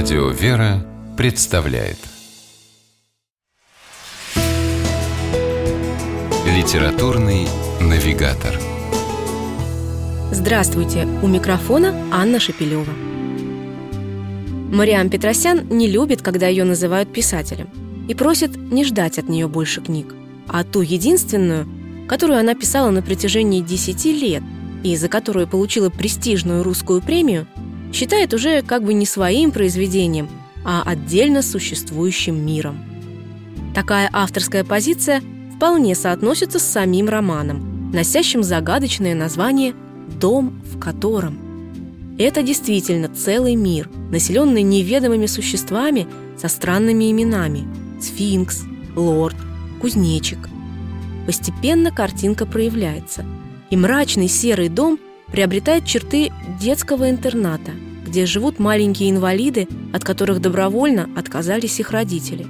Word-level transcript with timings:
Радио 0.00 0.28
«Вера» 0.28 0.86
представляет 1.16 1.96
Литературный 6.46 7.48
навигатор 7.80 8.54
Здравствуйте! 10.30 11.04
У 11.20 11.26
микрофона 11.26 11.92
Анна 12.12 12.38
Шапилева. 12.38 12.92
Мариам 14.72 15.10
Петросян 15.10 15.66
не 15.68 15.88
любит, 15.88 16.22
когда 16.22 16.46
ее 16.46 16.62
называют 16.62 17.12
писателем, 17.12 17.68
и 18.08 18.14
просит 18.14 18.56
не 18.56 18.84
ждать 18.84 19.18
от 19.18 19.28
нее 19.28 19.48
больше 19.48 19.80
книг, 19.80 20.14
а 20.46 20.62
ту 20.62 20.80
единственную, 20.80 21.66
которую 22.06 22.38
она 22.38 22.54
писала 22.54 22.90
на 22.90 23.02
протяжении 23.02 23.62
10 23.62 24.04
лет 24.04 24.44
и 24.84 24.94
за 24.94 25.08
которую 25.08 25.48
получила 25.48 25.90
престижную 25.90 26.62
русскую 26.62 27.02
премию– 27.02 27.48
считает 27.92 28.34
уже 28.34 28.62
как 28.62 28.82
бы 28.84 28.94
не 28.94 29.06
своим 29.06 29.50
произведением, 29.50 30.28
а 30.64 30.82
отдельно 30.84 31.42
существующим 31.42 32.44
миром. 32.44 32.78
Такая 33.74 34.10
авторская 34.12 34.64
позиция 34.64 35.22
вполне 35.54 35.94
соотносится 35.94 36.58
с 36.58 36.64
самим 36.64 37.08
романом, 37.08 37.90
носящим 37.92 38.42
загадочное 38.42 39.14
название 39.14 39.74
«Дом 40.20 40.60
в 40.64 40.78
котором». 40.78 41.38
Это 42.18 42.42
действительно 42.42 43.08
целый 43.08 43.54
мир, 43.54 43.88
населенный 44.10 44.62
неведомыми 44.62 45.26
существами 45.26 46.08
со 46.36 46.48
странными 46.48 47.10
именами– 47.10 47.66
сфинкс, 48.00 48.64
лорд, 48.96 49.36
кузнечик. 49.80 50.48
Постепенно 51.26 51.92
картинка 51.92 52.46
проявляется, 52.46 53.24
и 53.70 53.76
мрачный 53.76 54.28
серый 54.28 54.68
дом 54.68 54.98
приобретает 55.32 55.84
черты 55.84 56.32
детского 56.60 57.10
интерната, 57.10 57.72
где 58.06 58.26
живут 58.26 58.58
маленькие 58.58 59.10
инвалиды, 59.10 59.68
от 59.92 60.04
которых 60.04 60.40
добровольно 60.40 61.08
отказались 61.16 61.80
их 61.80 61.90
родители, 61.90 62.46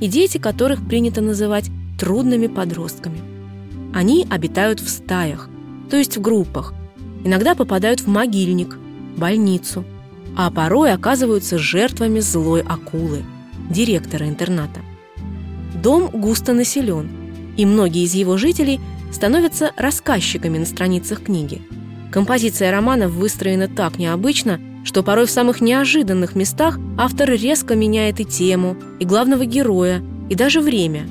и 0.00 0.08
дети, 0.08 0.38
которых 0.38 0.86
принято 0.86 1.20
называть 1.20 1.70
трудными 1.98 2.48
подростками. 2.48 3.20
Они 3.94 4.26
обитают 4.28 4.80
в 4.80 4.88
стаях, 4.88 5.48
то 5.90 5.96
есть 5.96 6.16
в 6.16 6.20
группах, 6.20 6.74
иногда 7.24 7.54
попадают 7.54 8.00
в 8.00 8.08
могильник, 8.08 8.76
больницу, 9.16 9.84
а 10.36 10.50
порой 10.50 10.92
оказываются 10.92 11.58
жертвами 11.58 12.20
злой 12.20 12.60
акулы, 12.60 13.24
директора 13.70 14.28
интерната. 14.28 14.80
Дом 15.82 16.08
густо 16.08 16.52
населен, 16.52 17.08
и 17.56 17.64
многие 17.64 18.04
из 18.04 18.14
его 18.14 18.36
жителей 18.36 18.80
становятся 19.12 19.70
рассказчиками 19.76 20.58
на 20.58 20.66
страницах 20.66 21.22
книги– 21.22 21.62
Композиция 22.10 22.70
романа 22.70 23.08
выстроена 23.08 23.68
так 23.68 23.98
необычно, 23.98 24.60
что 24.84 25.02
порой 25.02 25.26
в 25.26 25.30
самых 25.30 25.60
неожиданных 25.60 26.34
местах 26.34 26.78
автор 26.96 27.30
резко 27.30 27.74
меняет 27.74 28.20
и 28.20 28.24
тему, 28.24 28.76
и 29.00 29.04
главного 29.04 29.44
героя, 29.44 30.02
и 30.30 30.34
даже 30.34 30.60
время. 30.60 31.08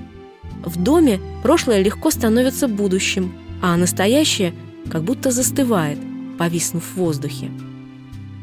В 0.64 0.82
доме 0.82 1.20
прошлое 1.44 1.82
легко 1.82 2.10
становится 2.10 2.68
будущим, 2.68 3.34
а 3.62 3.76
настоящее 3.76 4.54
как 4.90 5.04
будто 5.04 5.32
застывает, 5.32 6.00
повиснув 6.38 6.84
в 6.84 6.96
воздухе. 6.96 7.52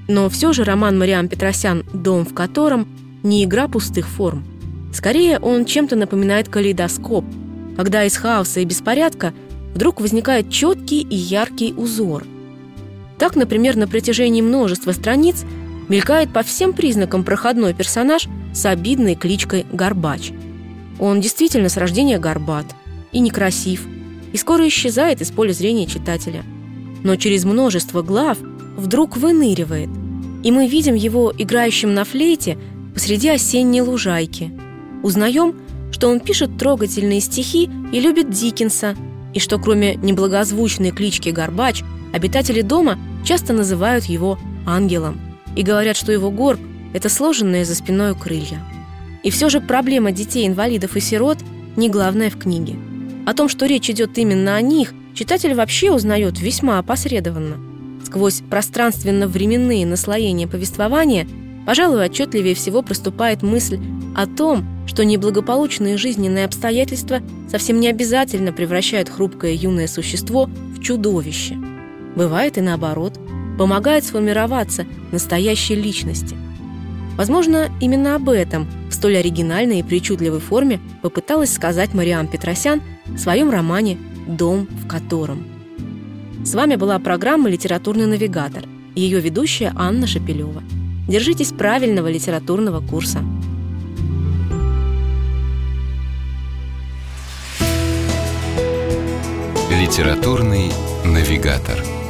Но 0.09 0.29
все 0.29 0.53
же 0.53 0.65
роман 0.65 0.99
Мариам 0.99 1.29
Петросян 1.29 1.85
«Дом 1.95 2.27
в 2.27 2.35
котором» 2.35 2.87
не 3.23 3.45
игра 3.45 3.69
пустых 3.69 4.07
форм. 4.09 4.45
Скорее, 4.93 5.39
он 5.39 5.65
чем-то 5.65 5.97
напоминает 5.97 6.49
калейдоскоп, 6.49 7.25
когда 7.77 8.05
из 8.05 8.17
хаоса 8.17 8.61
и 8.61 8.65
беспорядка 8.65 9.33
вдруг 9.75 10.01
возникает 10.01 10.51
четкий 10.51 11.01
и 11.01 11.17
яркий 11.17 11.73
узор– 11.73 12.25
так, 13.23 13.37
например, 13.37 13.77
на 13.77 13.87
протяжении 13.87 14.43
множества 14.43 14.91
страниц 14.91 15.45
мелькает 15.89 16.33
по 16.33 16.43
всем 16.43 16.73
признакам 16.73 17.23
проходной 17.23 17.73
персонаж 17.73 18.27
с 18.53 18.67
обидной 18.67 19.15
кличкой 19.15 19.65
Горбач. 19.73 20.33
Он 20.99 21.21
действительно 21.21 21.69
с 21.69 21.77
рождения 21.77 22.19
горбат 22.19 22.67
и 23.13 23.21
некрасив, 23.21 23.87
и 24.33 24.37
скоро 24.37 24.67
исчезает 24.67 25.21
из 25.21 25.31
поля 25.31 25.53
зрения 25.53 25.87
читателя. 25.87 26.43
Но 27.05 27.15
через 27.15 27.45
множество 27.45 28.03
глав 28.03 28.39
вдруг 28.77 29.17
выныривает, 29.17 29.91
и 30.43 30.51
мы 30.51 30.67
видим 30.67 30.97
его 30.97 31.33
играющим 31.39 31.95
на 31.95 32.03
флейте 32.03 32.59
посреди 32.93 33.29
осенней 33.29 33.83
лужайки. 33.83 34.51
Узнаем, 35.05 35.55
что 35.93 36.09
он 36.09 36.19
пишет 36.19 36.59
трогательные 36.59 37.21
стихи 37.21 37.71
и 37.93 38.01
любит 38.01 38.31
Диккенса, 38.31 38.97
и 39.33 39.39
что 39.39 39.61
кроме 39.61 39.95
неблагозвучной 39.95 40.91
клички 40.91 41.29
Горбач, 41.29 41.85
обитатели 42.13 42.63
дома– 42.63 42.99
часто 43.25 43.53
называют 43.53 44.05
его 44.05 44.39
ангелом 44.67 45.21
и 45.57 45.63
говорят, 45.63 45.97
что 45.97 46.13
его 46.13 46.31
горб– 46.31 46.61
это 46.93 47.09
сложенные 47.09 47.65
за 47.65 47.75
спиной 47.75 48.15
крылья. 48.15 48.61
И 49.23 49.31
все 49.31 49.49
же 49.49 49.61
проблема 49.61 50.13
детей-инвалидов 50.13 50.97
и 50.97 51.01
сирот 51.01 51.39
не 51.77 51.89
главная 51.89 52.31
в 52.31 52.39
книге. 52.39 52.77
О 53.27 53.35
том, 53.35 53.49
что 53.49 53.67
речь 53.67 53.89
идет 53.89 54.19
именно 54.19 54.57
о 54.57 54.61
них, 54.61 54.93
читатель 55.15 55.55
вообще 55.55 55.93
узнает 55.93 56.41
весьма 56.41 56.79
опосредованно. 56.79 57.57
Сквозь 58.05 58.43
пространственно-временные 58.51 59.87
наслоения 59.87 60.49
повествования, 60.49 61.29
пожалуй, 61.65 62.05
отчетливее 62.05 62.55
всего 62.55 62.83
проступает 62.83 63.43
мысль 63.43 63.79
о 64.17 64.27
том, 64.27 64.67
что 64.87 65.05
неблагополучные 65.05 65.97
жизненные 65.97 66.45
обстоятельства 66.45 67.21
совсем 67.51 67.79
не 67.79 67.89
обязательно 67.89 68.53
превращают 68.53 69.09
хрупкое 69.09 69.53
юное 69.53 69.87
существо 69.87 70.51
в 70.77 70.81
чудовище– 70.81 71.57
Бывает 72.15 72.59
и 72.59 72.61
наоборот, 72.61 73.19
помогает 73.59 74.05
сформироваться 74.05 74.87
настоящей 75.13 75.75
личности. 75.75 76.37
Возможно, 77.17 77.71
именно 77.81 78.17
об 78.17 78.29
этом 78.29 78.67
в 78.89 78.95
столь 78.95 79.19
оригинальной 79.19 79.81
и 79.81 79.83
причудливой 79.83 80.41
форме 80.41 80.81
попыталась 81.03 81.53
сказать 81.53 81.95
Мариам 81.95 82.27
Петросян 82.27 82.83
в 83.07 83.19
своем 83.19 83.51
романе 83.51 83.99
«Дом 84.27 84.67
в 84.71 84.87
котором». 84.87 85.45
С 86.45 86.55
вами 86.55 86.77
была 86.77 86.99
программа 86.99 87.49
«Литературный 87.51 88.07
навигатор» 88.07 88.65
и 88.95 89.01
ее 89.01 89.21
ведущая 89.21 89.73
Анна 89.77 90.07
Шапилева. 90.07 90.63
Держитесь 91.09 91.53
правильного 91.53 92.11
литературного 92.11 92.81
курса. 92.81 93.21
Литературный 99.71 100.71
навигатор. 101.05 102.02